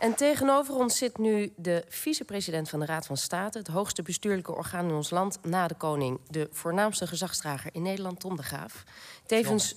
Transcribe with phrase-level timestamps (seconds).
[0.00, 4.54] En tegenover ons zit nu de vicepresident van de Raad van State, het hoogste bestuurlijke
[4.54, 8.84] orgaan in ons land na de koning, de voornaamste gezagsdrager in Nederland, Tom de Graaf.
[9.26, 9.74] Tevens.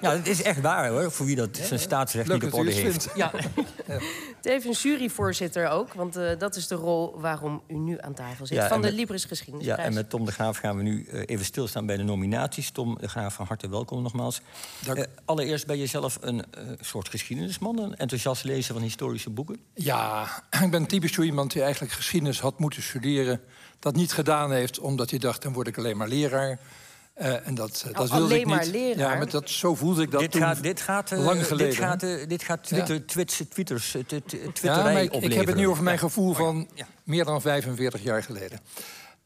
[0.00, 2.60] Ja, het is echt waar hoor, voor wie dat zijn staatsrecht Leuk niet op dat
[2.66, 3.08] orde heeft.
[3.16, 3.30] Ja.
[4.40, 8.56] Tevens juryvoorzitter ook, want eh, dat is de rol waarom u nu aan tafel zit.
[8.56, 9.88] Ja, van de met- Libris Ja, Geschiedenisprijs.
[9.88, 12.70] en met Tom de Graaf gaan we nu eh, even stilstaan bij de nominaties.
[12.70, 14.40] Tom de Graaf, van harte welkom nogmaals.
[14.84, 14.98] Dank.
[14.98, 19.56] Eh, allereerst ben je zelf een eh, soort geschiedenisman, een enthousiast lezer van historische boeken.
[19.74, 20.26] Ja,
[20.64, 23.40] ik ben typisch zo iemand die eigenlijk geschiedenis had moeten studeren.
[23.78, 26.58] Dat niet gedaan heeft, omdat hij dacht, dan word ik alleen maar leraar.
[27.14, 28.70] Eh, en dat, eh, dat wilde Oh, alleen ik maar niet.
[28.72, 29.12] leraar?
[29.12, 31.68] Ja, maar dat, zo voelde ik dat dit, toen gaat, dit gaat, eh, lang geleden.
[31.68, 35.56] Dit gaat, dit gaat Twitter, Twits, Twitters, t- t- ja, maar ik, ik heb het
[35.56, 36.02] nu over mijn Ja.
[36.02, 36.86] gevoel van Ja.
[37.04, 38.60] meer dan 45 jaar geleden.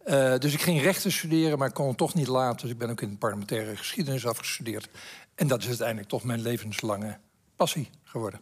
[0.04, 2.60] Eh, dus ik ging rechten studeren, maar ik kon het toch niet laten.
[2.60, 4.88] Dus ik ben ook in parlementaire geschiedenis afgestudeerd.
[5.34, 7.18] En dat is uiteindelijk toch mijn levenslange
[7.56, 8.40] passie geworden.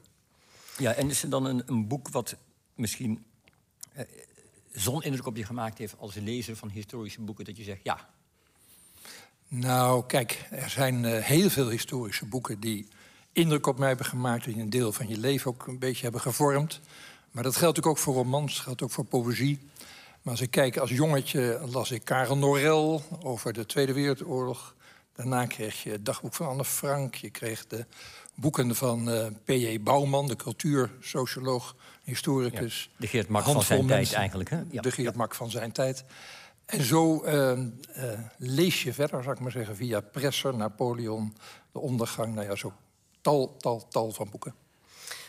[0.78, 2.36] Ja, en is er dan een, een boek wat
[2.74, 3.24] misschien
[3.92, 4.04] eh,
[4.72, 8.08] zo'n indruk op je gemaakt heeft als lezer van historische boeken, dat je zegt, ja,
[9.48, 12.88] Nou, kijk, er zijn eh, heel veel historische boeken die
[13.32, 16.20] indruk op mij hebben gemaakt, die een deel van je leven ook een beetje hebben
[16.20, 16.80] gevormd.
[17.30, 19.58] Maar dat geldt ook voor romans, dat geldt ook voor poëzie.
[20.22, 24.74] Maar als ik kijk, als jongetje las ik Karel Norel over de Tweede Wereldoorlog.
[25.14, 27.14] Daarna kreeg je het dagboek van Anne Frank.
[27.14, 27.86] Je kreeg de
[28.34, 29.80] boeken van eh P.J.
[29.80, 32.90] Bouwman, de cultuursocioloog, historicus.
[32.96, 34.50] de Geert Mak van zijn tijd eigenlijk.
[34.50, 34.62] Hè?
[34.70, 34.82] Ja.
[34.82, 36.04] De Geert Mak van zijn tijd.
[36.66, 37.58] En zo eh, eh,
[38.36, 41.36] lees je verder, zou ik maar zeggen, via Presser, Napoleon,
[41.72, 42.34] de ondergang.
[42.34, 42.72] Nou ja, zo
[43.20, 44.54] tal, tal, tal van boeken.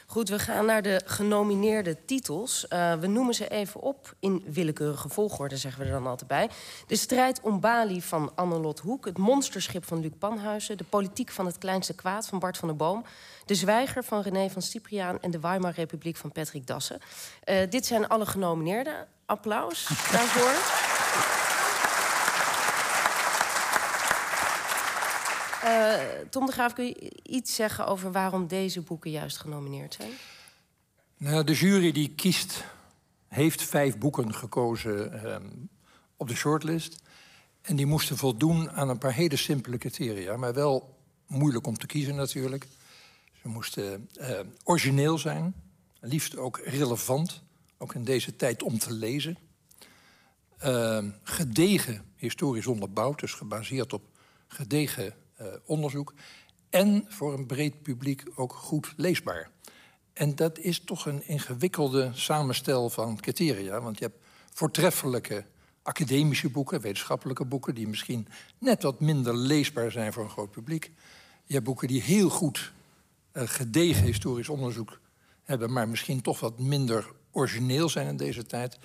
[0.08, 2.68] Goed, we gaan naar de genomineerde titels.
[2.68, 6.50] Eh, we noemen ze even op in willekeurige volgorde, zeggen we er dan altijd bij.
[6.88, 9.06] De strijd om Bali van Annelot Hoek.
[9.06, 10.78] Het monsterschip van Luc Panhuizen.
[10.78, 13.06] De politiek van het kleinste kwaad van Bart van der Boom.
[13.46, 15.22] De zwijger van René van Cipriaan.
[15.22, 17.00] En de Weimar Republiek van Patrick Dassen.
[17.44, 19.08] Eh, dit zijn alle genomineerden.
[19.26, 21.45] Applaus daarvoor.
[25.66, 25.94] Eh,
[26.30, 30.12] Tom de Graaf, kun je iets zeggen over waarom deze boeken juist genomineerd zijn?
[31.18, 32.64] Nou, de jury die kiest,
[33.28, 35.46] heeft vijf boeken gekozen ehm,
[36.18, 37.02] op de shortlist.
[37.62, 40.38] En die moesten voldoen aan een paar hele simpele criteria.
[40.38, 42.68] Maar wel moeilijk om te kiezen natuurlijk.
[43.42, 45.56] Ze moesten eh, origineel zijn.
[46.00, 47.42] Liefst ook relevant.
[47.78, 49.38] Ook in deze tijd om te lezen.
[50.58, 53.20] Ehm, gedegen historisch onderbouwd.
[53.20, 54.04] Dus gebaseerd op
[54.48, 55.14] gedegen
[55.66, 56.14] onderzoek.
[56.70, 59.50] En voor een breed publiek ook goed leesbaar.
[60.14, 63.82] En dat is toch een ingewikkelde samenstel van criteria.
[63.82, 65.46] Want je hebt voortreffelijke
[65.82, 67.76] academische boeken, wetenschappelijke boeken...
[67.76, 68.28] die misschien
[68.60, 70.92] net wat minder leesbaar zijn voor een groot publiek.
[71.44, 72.72] Je hebt boeken die heel goed
[73.32, 75.00] eh, gedegen historisch onderzoek
[75.44, 75.72] hebben...
[75.72, 78.78] maar misschien toch wat minder origineel zijn in deze tijd.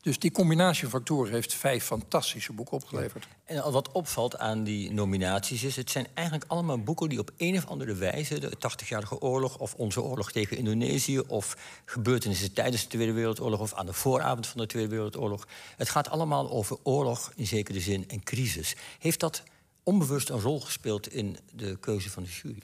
[0.00, 3.28] Dus die combinatie van factoren heeft vijf fantastische boeken opgeleverd.
[3.44, 5.76] En wat opvalt aan die nominaties is...
[5.76, 8.38] het zijn eigenlijk allemaal boeken die op een of andere wijze...
[8.38, 11.18] de 80-jarige oorlog of onze oorlog tegen Indonesië...
[11.18, 13.60] of gebeurtenissen tijdens de Tweede Wereldoorlog...
[13.60, 15.46] of aan de vooravond van de Tweede Wereldoorlog...
[15.76, 18.76] het gaat allemaal over oorlog in zekere zin en crisis.
[18.98, 19.42] Heeft dat
[19.82, 22.62] onbewust een rol gespeeld in de keuze van de jury?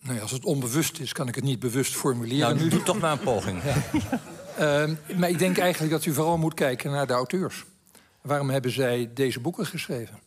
[0.00, 2.48] Nou ja, als het onbewust is, kan ik het niet bewust formuleren.
[2.48, 3.62] Nou, nu doe toch maar een poging.
[5.16, 7.64] maar ik denk eigenlijk dat u vooral moet kijken naar de auteurs.
[8.20, 10.20] Waarom hebben zij deze boeken geschreven?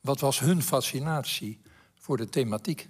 [0.00, 1.60] Wat was hun fascinatie
[1.94, 2.88] voor de thematiek?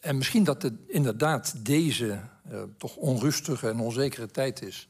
[0.00, 2.20] En misschien dat het inderdaad deze
[2.50, 4.88] eh, toch onrustige en onzekere tijd is...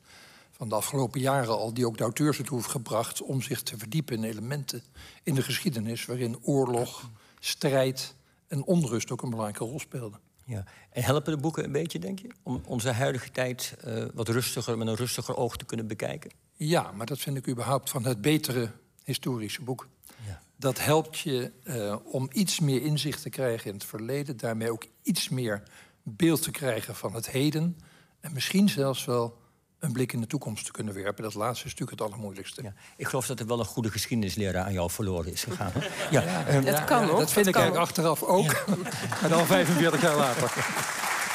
[0.51, 3.23] van de afgelopen jaren al, die ook de auteurs ertoe heeft gebracht...
[3.23, 4.83] om zich te verdiepen in elementen
[5.23, 6.05] in de geschiedenis...
[6.05, 8.15] waarin oorlog, strijd
[8.49, 10.30] en onrust ook een belangrijke rol speelden.
[10.51, 10.65] Ja.
[10.91, 12.29] En helpen de boeken een beetje, denk je?
[12.43, 16.31] Om onze huidige tijd eh, wat rustiger, met een rustiger oog te kunnen bekijken?
[16.55, 18.71] Ja, maar dat vind ik überhaupt van het betere
[19.05, 19.89] historische boek.
[20.27, 20.41] Ja.
[20.57, 24.37] Dat helpt je eh, om iets meer inzicht te krijgen in het verleden.
[24.37, 25.63] Daarmee ook iets meer
[26.03, 27.79] beeld te krijgen van het heden.
[28.21, 29.39] En misschien zelfs wel
[29.81, 31.23] een blik in de toekomst te kunnen werpen.
[31.23, 32.63] Dat laatste is natuurlijk het allermoeilijkste.
[32.63, 32.73] Ja.
[32.97, 35.73] Ik geloof dat er wel een goede geschiedenisleraar aan jou verloren is gegaan.
[36.11, 37.19] Ja, Dat kan nog.
[37.19, 38.65] Dat vind ik eigenlijk achteraf ook.
[39.21, 40.53] maar dan 45 jaar later.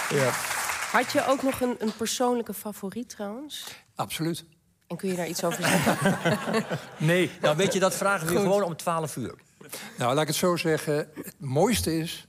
[0.09, 0.29] ja.
[0.91, 3.65] Had je ook nog een, een persoonlijke favoriet trouwens?
[3.95, 4.45] Absoluut.
[4.87, 5.97] En kun je daar iets over zeggen?
[6.97, 7.31] Nee.
[7.41, 9.35] Nou, weet je, dat vragen we je gewoon om 12 uur.
[9.97, 10.95] Nou, laat ik het zo zeggen.
[10.95, 12.27] Het mooiste is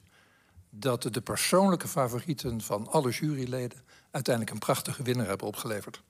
[0.71, 3.79] dat de persoonlijke favorieten van alle juryleden...
[4.11, 6.03] uiteindelijk een prachtige winnaar hebben opgeleverd.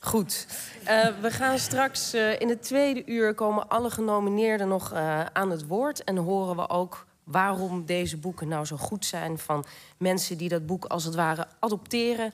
[0.00, 0.46] Goed.
[0.84, 5.50] Eh, we gaan straks eh, in het tweede uur komen alle genomineerden nog eh, aan
[5.50, 6.04] het woord.
[6.04, 9.38] En horen we ook waarom deze boeken nou zo goed zijn.
[9.38, 9.64] Van
[9.96, 12.32] mensen die dat boek als het ware adopteren.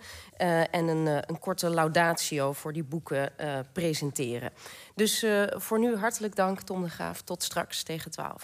[0.70, 3.32] En een, een, korte laudatio voor die boeken
[3.72, 4.50] presenteren.
[4.94, 7.22] Dus voor nu hartelijk dank, Tom de Graaf.
[7.22, 8.32] Tot straks tegen 12.